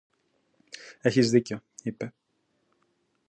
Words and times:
Έχεις 1.01 1.29
δίκιο, 1.29 1.59
είπε 1.83 2.13